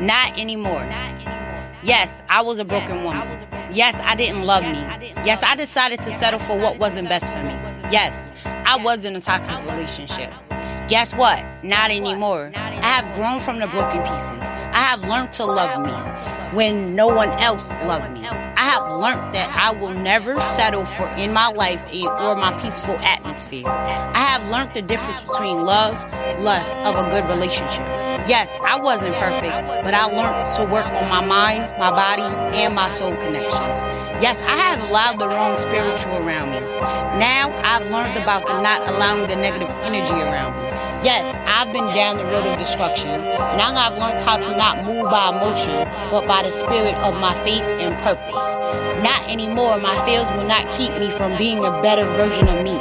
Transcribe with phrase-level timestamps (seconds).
[0.00, 0.84] Not anymore.
[1.82, 3.46] Yes, I was a broken woman.
[3.72, 4.78] Yes, I didn't love me.
[5.24, 7.54] Yes, I decided to settle for what wasn't best for me.
[7.90, 10.32] Yes, I was in a toxic relationship.
[10.88, 11.44] Guess what?
[11.64, 12.52] Not anymore.
[12.54, 14.48] I have grown from the broken pieces.
[14.72, 15.92] I have learned to love me
[16.56, 18.28] when no one else loved me.
[18.68, 22.98] I have learned that I will never settle for in my life or my peaceful
[22.98, 23.66] atmosphere.
[23.66, 25.94] I have learned the difference between love,
[26.40, 27.86] lust of a good relationship.
[28.28, 32.24] Yes, I wasn't perfect, but I learned to work on my mind, my body,
[32.58, 33.80] and my soul connections.
[34.20, 36.60] Yes, I have allowed the wrong spiritual around me.
[37.18, 40.87] Now I've learned about the not allowing the negative energy around me.
[41.04, 43.22] Yes, I've been down the road of destruction.
[43.54, 47.34] Now I've learned how to not move by emotion, but by the spirit of my
[47.46, 48.58] faith and purpose.
[49.06, 52.74] Not anymore, my fears will not keep me from being a better version of me.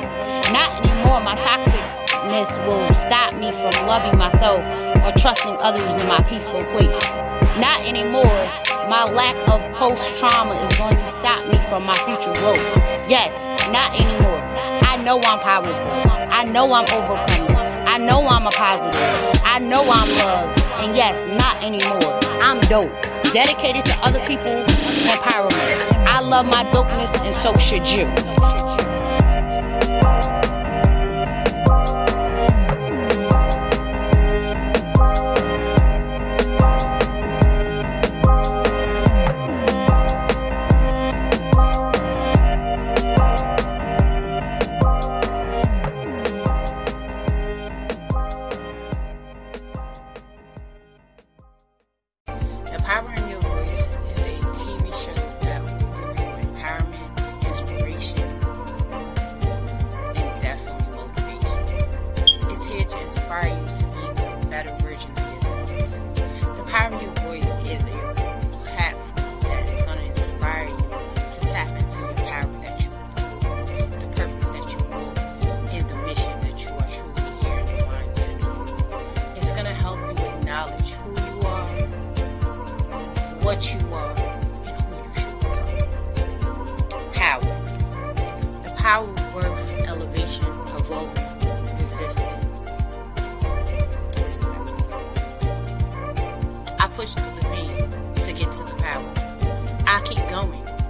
[0.49, 4.65] Not anymore, my toxicness will stop me from loving myself
[5.05, 7.13] or trusting others in my peaceful place.
[7.61, 8.41] Not anymore,
[8.89, 12.77] my lack of post trauma is going to stop me from my future growth.
[13.07, 14.41] Yes, not anymore.
[14.81, 15.91] I know I'm powerful.
[16.33, 17.46] I know I'm overcoming.
[17.87, 18.99] I know I'm a positive.
[19.45, 20.59] I know I'm loved.
[20.83, 22.19] And yes, not anymore.
[22.43, 22.91] I'm dope.
[23.31, 24.63] Dedicated to other people
[25.07, 26.05] empowerment.
[26.05, 28.96] I love my dopeness and so should you.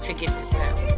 [0.08, 0.98] to get this power,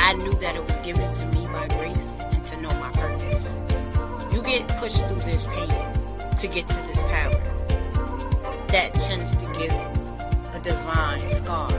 [0.00, 4.34] I knew that it was given to me by grace and to know my purpose.
[4.34, 7.40] You get pushed through this pain to get to this power.
[8.74, 9.72] That tends to give
[10.52, 11.70] a divine scar,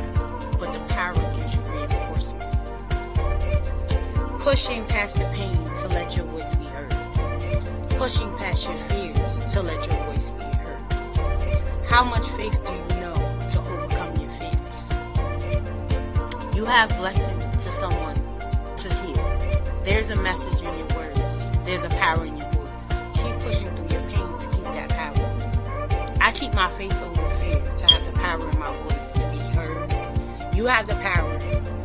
[0.59, 2.53] but the power gives you reinforcement.
[4.39, 6.91] Pushing past the pain to let your voice be heard.
[7.97, 10.79] Pushing past your fears to let your voice be heard.
[11.89, 12.90] How much faith do you
[16.61, 19.83] You have blessings to someone to hear.
[19.83, 21.47] There's a message in your words.
[21.65, 22.85] There's a power in your voice.
[23.15, 26.17] Keep pushing through your pain to keep that power.
[26.21, 29.39] I keep my faith over fear to have the power in my voice to be
[29.57, 30.55] heard.
[30.55, 31.33] You have the power.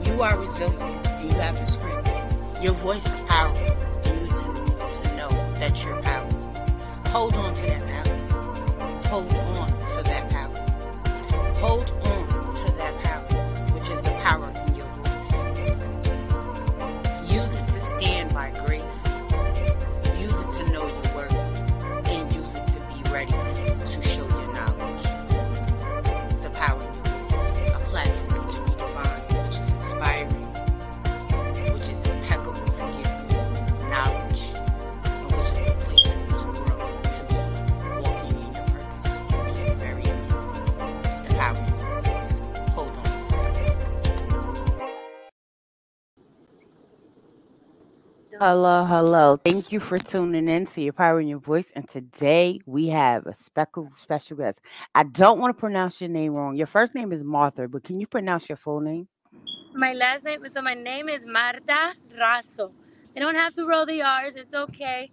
[0.04, 2.62] You are resilient you have the strength.
[2.62, 3.66] Your voice is powerful
[4.04, 7.10] and you need to know that you're powerful.
[7.12, 9.08] Hold on to that power.
[9.08, 10.54] Hold on to that power.
[11.60, 11.95] Hold
[48.48, 49.36] Hello, hello.
[49.36, 51.72] Thank you for tuning in to Your Power in Your Voice.
[51.74, 54.60] And today we have a special, special guest.
[54.94, 56.54] I don't want to pronounce your name wrong.
[56.54, 59.08] Your first name is Martha, but can you pronounce your full name?
[59.74, 62.70] My last name, so my name is Martha Razo.
[63.14, 64.36] They don't have to roll the R's.
[64.36, 65.10] It's okay.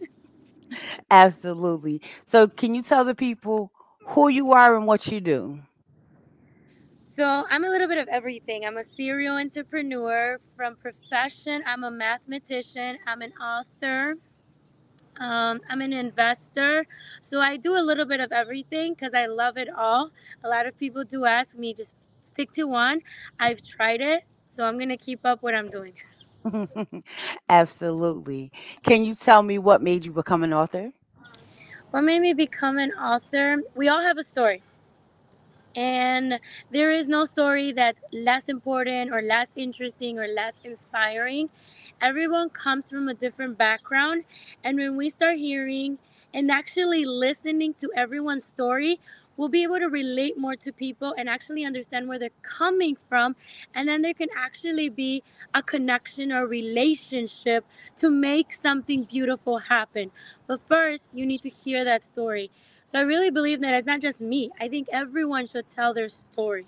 [1.12, 2.02] Absolutely.
[2.26, 3.70] So, can you tell the people
[4.06, 5.60] who you are and what you do?
[7.20, 8.64] So I'm a little bit of everything.
[8.64, 11.62] I'm a serial entrepreneur from profession.
[11.66, 12.96] I'm a mathematician.
[13.06, 14.14] I'm an author.
[15.20, 16.86] Um, I'm an investor.
[17.20, 20.12] So I do a little bit of everything because I love it all.
[20.44, 23.02] A lot of people do ask me, just stick to one.
[23.38, 24.24] I've tried it.
[24.46, 25.92] So I'm going to keep up what I'm doing.
[27.50, 28.50] Absolutely.
[28.82, 30.90] Can you tell me what made you become an author?
[31.90, 33.58] What made me become an author?
[33.74, 34.62] We all have a story
[35.76, 36.38] And
[36.70, 41.48] there is no story that's less important or less interesting or less inspiring.
[42.02, 44.24] Everyone comes from a different background.
[44.64, 45.98] And when we start hearing
[46.34, 49.00] and actually listening to everyone's story,
[49.36, 53.36] we'll be able to relate more to people and actually understand where they're coming from.
[53.74, 55.22] And then there can actually be
[55.54, 57.64] a connection or relationship
[57.96, 60.10] to make something beautiful happen.
[60.46, 62.50] But first, you need to hear that story.
[62.90, 64.50] So I really believe that it's not just me.
[64.60, 66.66] I think everyone should tell their story,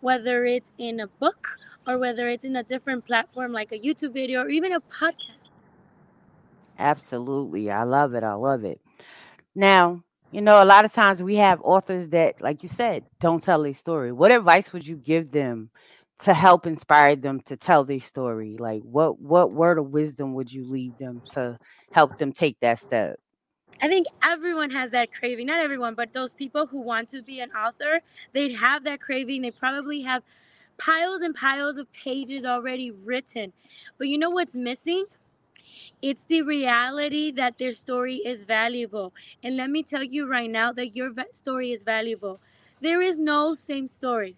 [0.00, 4.14] whether it's in a book or whether it's in a different platform like a YouTube
[4.14, 5.50] video or even a podcast.
[6.78, 7.70] Absolutely.
[7.70, 8.24] I love it.
[8.24, 8.80] I love it.
[9.54, 13.42] Now, you know, a lot of times we have authors that, like you said, don't
[13.44, 14.10] tell their story.
[14.10, 15.70] What advice would you give them
[16.20, 18.56] to help inspire them to tell their story?
[18.58, 21.58] Like what what word of wisdom would you leave them to
[21.90, 23.18] help them take that step?
[23.80, 25.46] I think everyone has that craving.
[25.46, 28.00] Not everyone, but those people who want to be an author,
[28.32, 29.42] they have that craving.
[29.42, 30.22] They probably have
[30.78, 33.52] piles and piles of pages already written.
[33.98, 35.04] But you know what's missing?
[36.02, 39.12] It's the reality that their story is valuable.
[39.42, 42.40] And let me tell you right now that your story is valuable.
[42.80, 44.36] There is no same story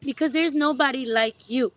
[0.00, 1.72] because there's nobody like you.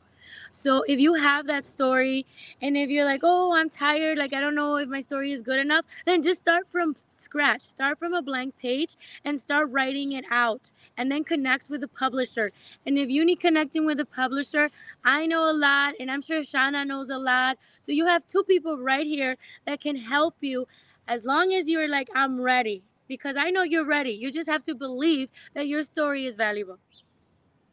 [0.51, 2.25] So if you have that story
[2.61, 5.41] and if you're like, oh, I'm tired, like I don't know if my story is
[5.41, 7.61] good enough, then just start from scratch.
[7.61, 8.95] Start from a blank page
[9.25, 12.51] and start writing it out and then connect with the publisher.
[12.85, 14.69] And if you need connecting with the publisher,
[15.03, 17.57] I know a lot and I'm sure Shana knows a lot.
[17.79, 20.67] So you have two people right here that can help you
[21.07, 22.83] as long as you're like, I'm ready.
[23.07, 24.11] Because I know you're ready.
[24.11, 26.79] You just have to believe that your story is valuable.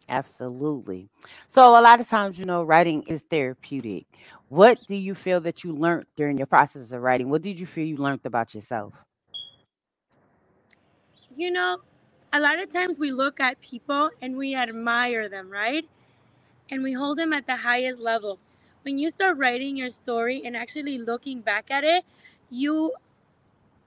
[0.08, 1.08] Absolutely.
[1.48, 4.06] So a lot of times, you know, writing is therapeutic.
[4.48, 7.30] What do you feel that you learned during your process of writing?
[7.30, 8.94] What did you feel you learned about yourself?
[11.34, 11.78] You know,
[12.32, 15.86] a lot of times we look at people and we admire them, right?
[16.70, 18.38] And we hold them at the highest level.
[18.82, 22.04] When you start writing your story and actually looking back at it,
[22.50, 22.92] you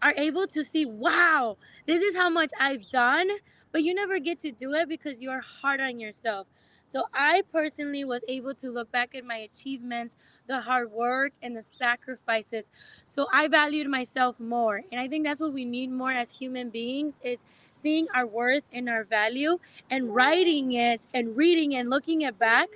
[0.02, 3.30] are able to see, wow, this is how much I've done,
[3.78, 6.48] but you never get to do it because you're hard on yourself.
[6.84, 11.56] So I personally was able to look back at my achievements, the hard work, and
[11.56, 12.72] the sacrifices.
[13.06, 14.82] So I valued myself more.
[14.92, 17.38] And I think that's what we need more as human beings is
[17.84, 19.60] seeing our worth and our value
[19.92, 22.70] and writing it and reading and looking it back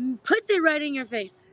[0.00, 1.43] mm, puts it right in your face.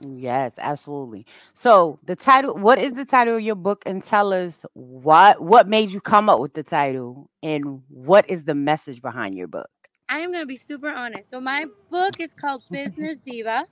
[0.00, 1.26] Yes, absolutely.
[1.54, 3.82] So the title, what is the title of your book?
[3.84, 8.44] And tell us what what made you come up with the title and what is
[8.44, 9.68] the message behind your book?
[10.08, 11.30] I am going to be super honest.
[11.30, 13.66] So my book is called Business Diva.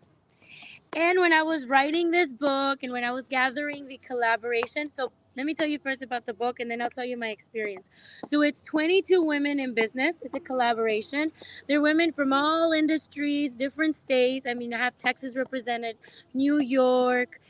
[0.96, 5.12] And when I was writing this book and when I was gathering the collaboration, so
[5.36, 7.90] let me tell you first about the book and then I'll tell you my experience.
[8.26, 10.16] So it's 22 women in business.
[10.22, 11.30] It's a collaboration.
[11.68, 14.46] They're women from all industries, different states.
[14.46, 15.96] I mean, I have Texas represented,
[16.32, 17.40] New York,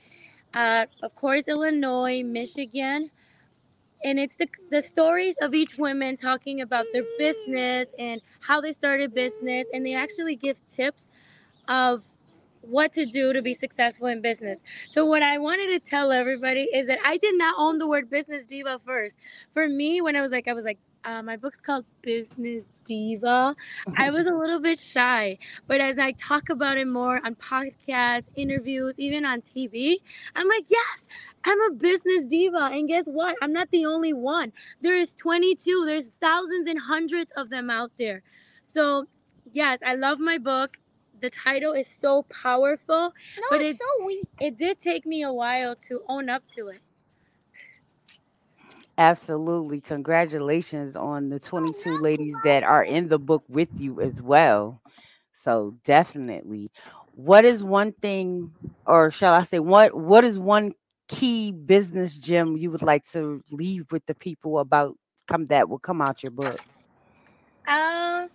[0.55, 3.11] uh, of course, Illinois, Michigan.
[4.05, 8.73] And it's the, the stories of each woman talking about their business and how they
[8.73, 9.67] started business.
[9.73, 11.09] And they actually give tips
[11.69, 12.05] of
[12.67, 14.63] what to do to be successful in business.
[14.89, 18.11] So what I wanted to tell everybody is that I did not own the word
[18.11, 19.19] business diva first.
[19.55, 23.55] For me, when I was like, I was like, uh, my book's called Business Diva.
[23.97, 25.39] I was a little bit shy,
[25.69, 29.97] but as I talk about it more on podcasts, interviews, even on TV,
[30.35, 31.09] I'm like, yes,
[31.45, 32.71] I'm a business diva.
[32.73, 33.37] And guess what?
[33.41, 34.53] I'm not the only one.
[34.81, 35.85] There is 22.
[35.87, 38.23] There's thousands and hundreds of them out there.
[38.65, 39.07] So
[39.53, 40.79] yes, I love my book
[41.21, 44.29] the title is so powerful, No, but it's it so weak.
[44.41, 46.81] it did take me a while to own up to it.
[48.99, 49.81] Absolutely.
[49.81, 51.99] Congratulations on the 22 no.
[51.99, 54.81] ladies that are in the book with you as well.
[55.33, 56.71] So definitely.
[57.13, 58.53] What is one thing
[58.87, 60.73] or shall I say what what is one
[61.09, 64.97] key business gem you would like to leave with the people about
[65.29, 66.61] come that will come out your book?
[67.69, 68.29] Um,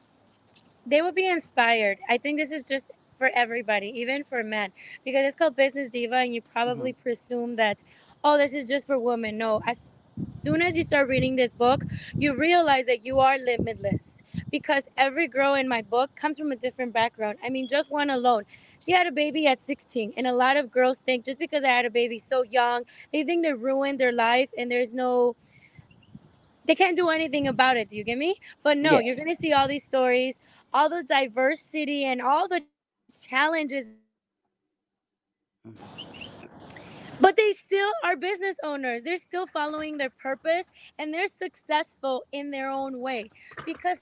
[0.86, 2.00] they would be inspired.
[2.10, 4.72] I think this is just for everybody, even for men,
[5.06, 7.04] because it's called Business Diva, and you probably mm-hmm.
[7.04, 7.84] presume that,
[8.24, 9.38] oh, this is just for women.
[9.38, 10.02] No, as
[10.44, 11.84] soon as you start reading this book,
[12.16, 16.56] you realize that you are limitless because every girl in my book comes from a
[16.56, 17.38] different background.
[17.44, 18.44] I mean, just one alone.
[18.84, 21.70] She had a baby at 16, and a lot of girls think just because I
[21.70, 22.84] had a baby so young,
[23.14, 25.36] they think they ruined their life, and there's no
[26.66, 27.90] they can't do anything about it.
[27.90, 28.40] Do you get me?
[28.64, 29.00] But no, Yeah.
[29.00, 30.36] you're gonna see all these stories,
[30.74, 32.62] all the diversity and all the
[33.28, 33.86] challenges.
[37.22, 39.04] But they still are business owners.
[39.04, 40.66] They're still following their purpose
[41.00, 43.32] and they're successful in their own way
[43.66, 44.00] because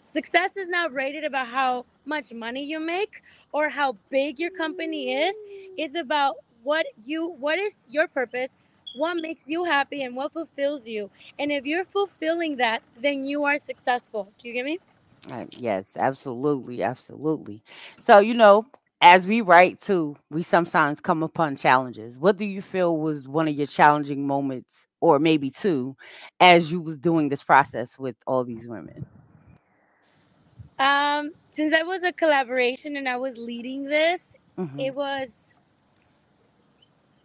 [0.00, 5.14] success is not rated about how much money you make or how big your company
[5.24, 5.34] is.
[5.76, 8.50] It's about what you what is your purpose
[8.94, 11.10] what makes you happy and what fulfills you.
[11.38, 14.32] And if you're fulfilling that, then you are successful.
[14.38, 14.78] Do you get me?
[15.30, 17.62] Uh, yes, absolutely, absolutely.
[18.00, 18.66] So, you know,
[19.00, 22.18] as we write too, we sometimes come upon challenges.
[22.18, 25.96] What do you feel was one of your challenging moments, or maybe two,
[26.40, 29.06] as you was doing this process with all these women?
[30.78, 34.20] Um, since I was a collaboration and I was leading this,
[34.56, 35.30] hmm it was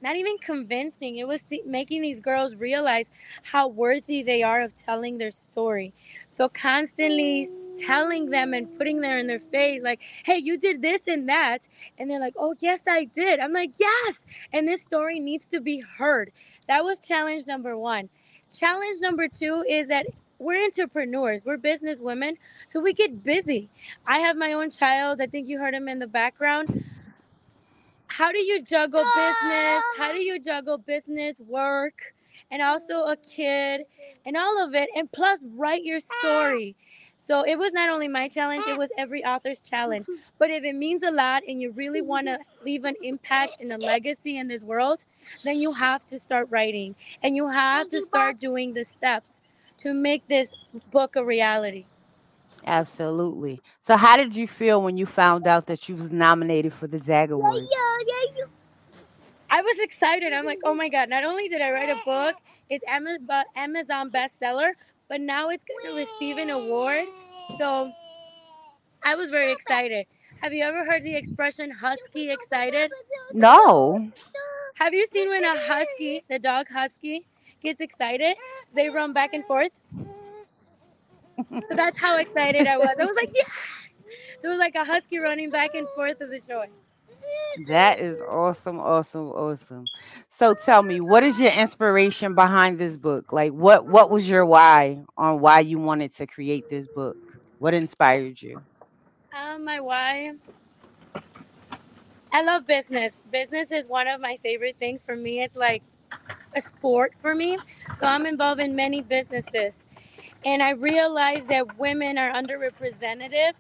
[0.02, 1.18] not even convincing.
[1.18, 3.10] It was making these girls realize
[3.44, 5.94] how worthy they are of telling their story.
[6.28, 11.02] So constantly telling them and putting there in their face, like, hey, you did this
[11.08, 11.68] and that.
[11.98, 13.40] And they're like, oh, yes, I did.
[13.40, 14.26] I'm like, yes.
[14.54, 16.32] And this story needs to be heard.
[16.68, 18.10] That was challenge number one.
[18.56, 20.08] Challenge number two is that
[20.40, 22.38] we're entrepreneurs, we're business women,
[22.68, 23.70] so we get busy.
[24.06, 25.20] I have my own child.
[25.20, 26.84] I think you heard him in the background
[28.08, 29.84] how do you juggle business?
[29.84, 29.94] Ah.
[29.98, 32.14] How do you juggle business, work,
[32.52, 33.30] and also a mm-hmm.
[33.30, 33.82] kid
[34.26, 34.90] and all of it?
[34.96, 36.20] And plus, write your ah.
[36.20, 36.76] story.
[37.20, 40.06] So it was not only my challenge, it was every author's challenge.
[40.06, 40.22] Mm-hmm.
[40.38, 42.10] But if it means a lot and you really mm-hmm.
[42.10, 45.04] want to leave an impact and a legacy in this world,
[45.44, 49.42] then you have to start writing and you have to start doing the steps
[49.78, 50.54] to make this
[50.92, 51.86] book a reality.
[52.68, 53.62] Absolutely.
[53.80, 57.00] So, how did you feel when you found out that you was nominated for the
[57.00, 57.64] ZAG Award?
[59.50, 60.34] I was excited.
[60.34, 62.36] I'm like, oh my God, not only did I write a book,
[62.70, 64.72] it's Amazon bestseller,
[65.08, 67.06] but now it's going to receive an award.
[67.58, 67.90] So
[69.06, 70.06] I was very excited.
[70.42, 72.92] Have you ever heard the expression husky excited?
[73.34, 74.12] No.
[74.76, 77.26] Have you seen when a husky, the dog husky,
[77.64, 78.36] gets excited?
[78.76, 79.72] They run back and forth.
[81.38, 82.96] So that's how excited I was.
[83.00, 83.48] I was like, yes!
[84.42, 86.68] So it was like a husky running back and forth of the joy.
[87.68, 89.86] That is awesome, awesome, awesome.
[90.30, 93.32] So tell me, what is your inspiration behind this book?
[93.34, 97.18] Like what what was your why on why you wanted to create this book?
[97.58, 98.62] What inspired you?
[99.36, 100.34] Um, my why.
[102.32, 103.24] I love business.
[103.32, 105.04] Business is one of my favorite things.
[105.04, 105.82] For me, it's like
[106.56, 107.58] a sport for me.
[107.96, 109.87] So I'm involved in many businesses.
[110.46, 113.54] And I realized that women are underrepresented.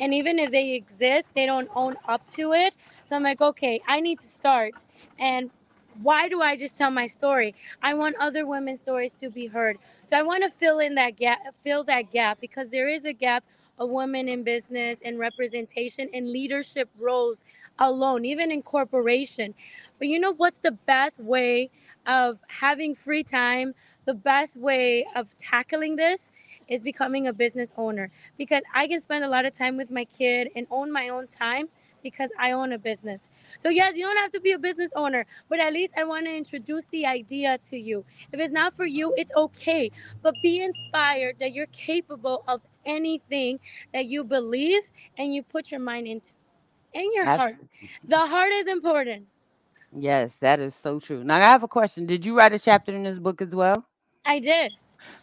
[0.00, 2.74] And even if they exist, they don't own up to it.
[3.04, 4.84] So I'm like, okay, I need to start.
[5.18, 5.50] And
[6.02, 7.54] why do I just tell my story?
[7.82, 9.78] I want other women's stories to be heard.
[10.04, 13.14] So I want to fill in that gap, fill that gap because there is a
[13.14, 13.44] gap
[13.78, 17.44] of women in business and representation and leadership roles
[17.78, 19.54] alone, even in corporation.
[19.98, 21.70] But you know what's the best way
[22.06, 23.74] of having free time?
[24.06, 26.32] The best way of tackling this
[26.68, 30.04] is becoming a business owner because I can spend a lot of time with my
[30.06, 31.68] kid and own my own time
[32.02, 33.30] because I own a business.
[33.58, 36.26] So yes, you don't have to be a business owner, but at least I want
[36.26, 38.04] to introduce the idea to you.
[38.32, 39.90] If it's not for you, it's okay,
[40.22, 43.60] but be inspired that you're capable of anything
[43.94, 44.82] that you believe
[45.18, 46.32] and you put your mind into
[46.94, 47.56] and your heart.
[48.04, 49.26] The heart is important.
[49.96, 51.24] Yes, that is so true.
[51.24, 52.06] Now I have a question.
[52.06, 53.84] Did you write a chapter in this book as well?
[54.24, 54.72] I did.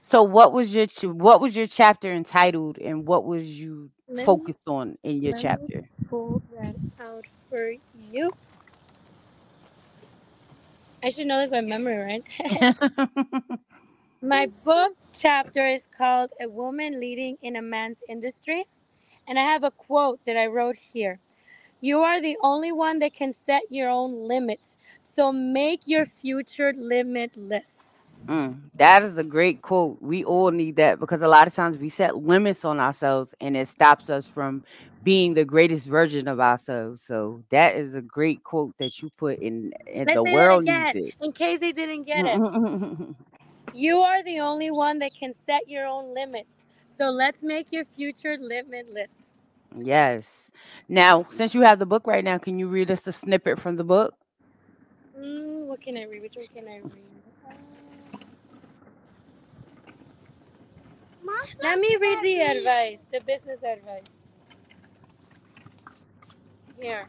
[0.02, 4.30] So what was your ch- what was your chapter entitled and what was you Let
[4.30, 5.90] me focused on in your chapter?
[6.10, 8.32] pull that out for you.
[11.04, 12.24] I should know this by memory, right?
[14.22, 18.66] My book chapter is called A Woman Leading in a Man's Industry.
[19.28, 21.20] And I have a quote that I wrote here.
[21.82, 24.78] You are the only one that can set your own limits.
[25.00, 27.89] So make your future limitless.
[28.28, 29.98] Mm, that is a great quote.
[30.02, 33.56] We all need that because a lot of times we set limits on ourselves and
[33.56, 34.64] it stops us from
[35.04, 37.02] being the greatest version of ourselves.
[37.04, 41.16] So that is a great quote that you put in, and the world needs it.
[41.20, 42.42] in case they didn't get it.
[43.72, 46.64] You are the only one that can set your own limits.
[46.88, 49.34] So let's make your future limitless.
[49.76, 50.52] yes.
[50.88, 53.76] Now, since you have the book right now, can you read us a snippet from
[53.76, 54.14] the book?
[55.18, 56.22] Mm, what can I read?
[56.22, 57.19] Which one can I read?
[61.62, 64.32] Let me read the advice, the business advice.
[66.80, 67.08] Here.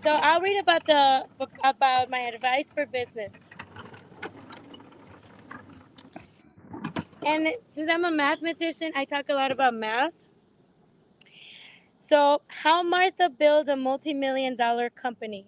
[0.00, 1.26] So I'll read about the
[1.64, 3.32] about my advice for business.
[7.24, 10.12] And since I'm a mathematician, I talk a lot about math.
[11.98, 15.46] So, how Martha built a multi-million dollar company.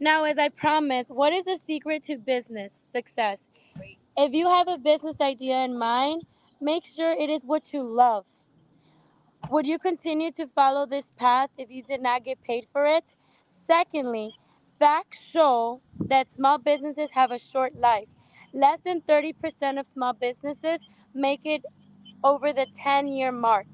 [0.00, 3.47] Now, as I promised, what is the secret to business success?
[4.20, 6.26] If you have a business idea in mind,
[6.60, 8.26] make sure it is what you love.
[9.48, 13.04] Would you continue to follow this path if you did not get paid for it?
[13.68, 14.34] Secondly,
[14.80, 18.08] facts show that small businesses have a short life.
[18.52, 20.80] Less than 30% of small businesses
[21.14, 21.64] make it
[22.24, 23.68] over the 10 year mark.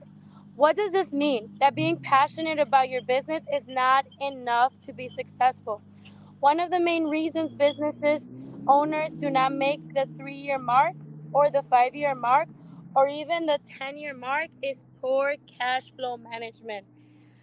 [0.56, 1.56] What does this mean?
[1.60, 5.80] That being passionate about your business is not enough to be successful.
[6.40, 8.34] One of the main reasons businesses
[8.68, 10.94] owners do not make the three year mark
[11.32, 12.48] or the five year mark
[12.94, 16.86] or even the 10 year mark is poor cash flow management.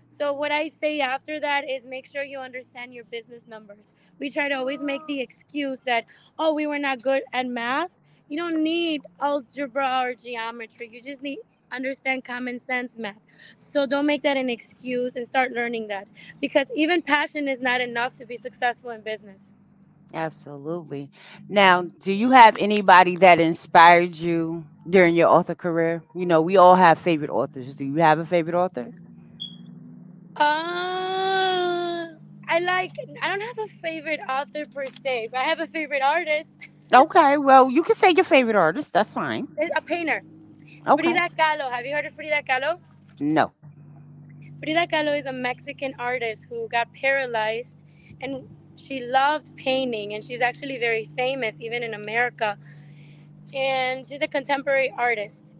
[0.09, 3.95] So, what I say after that is make sure you understand your business numbers.
[4.19, 6.05] We try to always make the excuse that,
[6.39, 7.89] oh, we were not good at math.
[8.29, 10.89] You don't need algebra or geometry.
[10.91, 11.39] You just need
[11.71, 13.17] understand common sense math.
[13.57, 16.11] So don't make that an excuse and start learning that
[16.41, 19.53] because even passion is not enough to be successful in business.
[20.13, 21.09] Absolutely.
[21.47, 26.03] Now, do you have anybody that inspired you during your author career?
[26.13, 27.75] You know, we all have favorite authors.
[27.77, 28.91] Do you have a favorite author?
[30.35, 32.07] Uh,
[32.47, 32.91] I like,
[33.21, 36.57] I don't have a favorite author per se, but I have a favorite artist.
[36.93, 38.91] Okay, well, you can say your favorite artist.
[38.91, 39.47] That's fine.
[39.77, 40.23] A painter.
[40.87, 41.03] Okay.
[41.03, 41.71] Frida Kahlo.
[41.71, 42.79] Have you heard of Frida Kahlo?
[43.19, 43.51] No.
[44.59, 47.85] Frida Kahlo is a Mexican artist who got paralyzed
[48.21, 48.47] and
[48.81, 52.57] she loved painting and she's actually very famous even in America.
[53.53, 55.55] And she's a contemporary artist.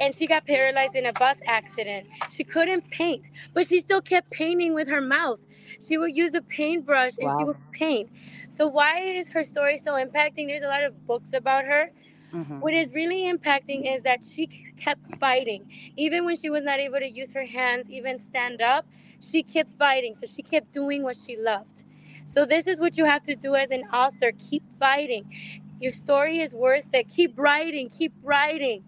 [0.00, 2.08] And she got paralyzed in a bus accident.
[2.30, 5.40] She couldn't paint, but she still kept painting with her mouth.
[5.86, 7.38] She would use a paintbrush and wow.
[7.38, 8.10] she would paint.
[8.48, 10.48] So, why is her story so impacting?
[10.48, 11.90] There's a lot of books about her.
[12.32, 12.60] Mm-hmm.
[12.60, 15.70] What is really impacting is that she kept fighting.
[15.96, 18.86] Even when she was not able to use her hands, even stand up,
[19.20, 20.14] she kept fighting.
[20.14, 21.84] So she kept doing what she loved.
[22.30, 24.30] So this is what you have to do as an author.
[24.38, 25.24] Keep fighting.
[25.80, 27.08] Your story is worth it.
[27.08, 27.88] Keep writing.
[27.88, 28.84] Keep writing.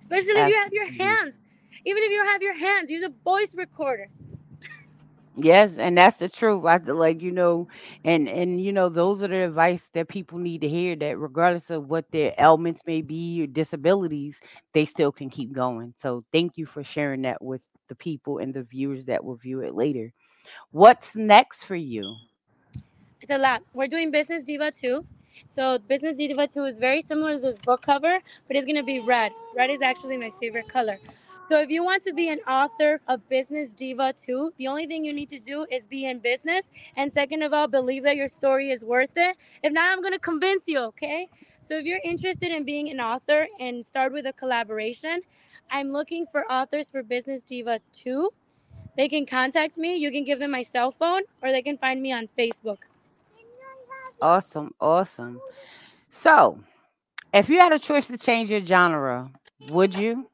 [0.00, 1.44] Especially if you have your hands.
[1.84, 4.08] Even if you don't have your hands, use a voice recorder.
[5.36, 6.64] Yes, and that's the truth.
[6.64, 7.68] I like you know,
[8.04, 10.96] and and you know, those are the advice that people need to hear.
[10.96, 14.40] That regardless of what their ailments may be or disabilities,
[14.72, 15.94] they still can keep going.
[15.98, 19.60] So thank you for sharing that with the people and the viewers that will view
[19.60, 20.12] it later.
[20.72, 22.16] What's next for you?
[23.20, 23.62] It's a lot.
[23.74, 25.04] We're doing Business Diva 2.
[25.46, 29.00] So Business Diva 2 is very similar to this book cover, but it's gonna be
[29.00, 29.32] red.
[29.56, 30.98] Red is actually my favorite color.
[31.48, 35.04] So if you want to be an author of Business Diva 2, the only thing
[35.04, 36.70] you need to do is be in business.
[36.94, 39.36] And second of all, believe that your story is worth it.
[39.62, 41.28] If not, I'm going to convince you, okay?
[41.60, 45.22] So if you're interested in being an author and start with a collaboration,
[45.70, 48.28] I'm looking for authors for Business Diva 2.
[48.98, 49.96] They can contact me.
[49.96, 52.80] You can give them my cell phone or they can find me on Facebook.
[54.20, 54.74] Awesome.
[54.80, 55.40] Awesome.
[56.10, 56.58] So,
[57.32, 59.30] if you had a choice to change your genre,
[59.70, 60.28] would you?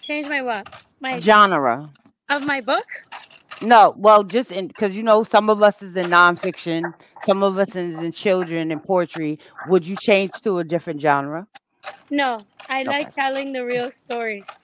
[0.00, 0.68] Change my what?
[1.00, 1.90] My genre
[2.30, 2.86] of my book?
[3.60, 7.58] No, well, just in because you know some of us is in nonfiction, some of
[7.58, 9.38] us is in children and poetry.
[9.66, 11.46] Would you change to a different genre?
[12.10, 12.88] No, I okay.
[12.88, 14.61] like telling the real stories.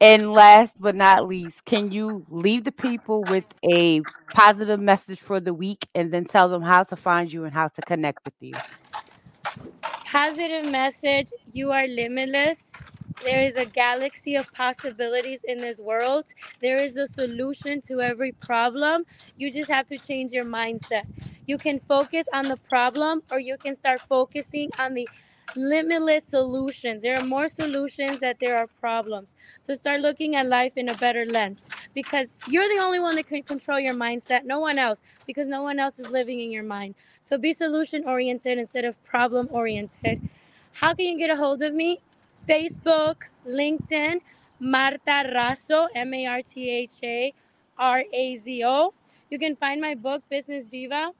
[0.00, 4.00] And last but not least, can you leave the people with a
[4.32, 7.68] positive message for the week and then tell them how to find you and how
[7.68, 8.54] to connect with you?
[10.06, 12.72] Positive message you are limitless
[13.22, 16.24] there is a galaxy of possibilities in this world.
[16.62, 19.04] There is a solution to every problem.
[19.36, 21.04] You just have to change your mindset.
[21.46, 25.06] You can focus on the problem or you can start focusing on the
[25.56, 27.02] limitless solutions.
[27.02, 29.36] There are more solutions that there are problems.
[29.60, 33.26] So start looking at life in a better lens because you're the only one that
[33.26, 36.62] can control your mindset, no one else, because no one else is living in your
[36.62, 36.94] mind.
[37.20, 40.20] So be solution oriented instead of problem oriented.
[40.72, 42.00] How can you get a hold of me?
[42.48, 44.20] Facebook, LinkedIn,
[44.58, 47.32] Martha Razo, M A R T H A
[47.78, 48.94] R A Z O.
[49.30, 51.12] You can find my book, Business Diva,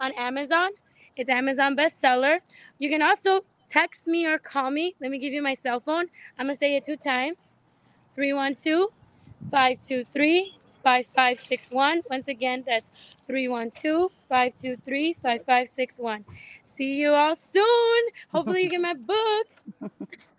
[0.00, 0.70] on Amazon.
[1.16, 2.40] It's Amazon bestseller.
[2.78, 4.94] You can also text me or call me.
[5.00, 6.06] Let me give you my cell phone.
[6.38, 7.58] I'm going to say it two times
[8.14, 8.90] 312
[9.50, 12.02] 523 5561.
[12.10, 12.92] Once again, that's
[13.26, 16.24] 312 523 5561.
[16.62, 18.02] See you all soon.
[18.30, 19.46] Hopefully, you get my book.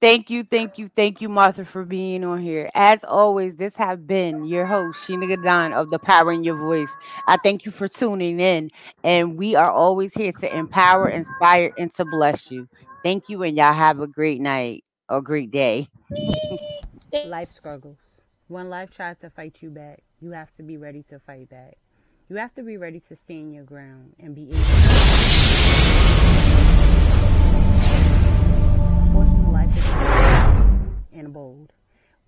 [0.00, 2.68] Thank you, thank you, thank you, Martha, for being on here.
[2.74, 6.90] As always, this have been your host, Sheena Gadon of The Power in Your Voice.
[7.26, 8.70] I thank you for tuning in,
[9.02, 12.68] and we are always here to empower, inspire, and to bless you.
[13.02, 15.88] Thank you, and y'all have a great night or great day.
[17.24, 17.98] life struggles.
[18.48, 21.76] When life tries to fight you back, you have to be ready to fight back.
[22.28, 25.35] You have to be ready to stand your ground and be able.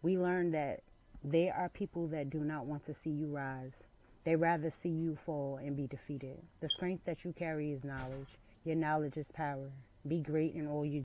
[0.02, 0.80] We learned that
[1.24, 3.82] there are people that do not want to see you rise.
[4.24, 6.38] They rather see you fall and be defeated.
[6.61, 8.38] The strength that you carry is knowledge.
[8.64, 9.70] Your knowledge is power.
[10.06, 11.04] Be great in all you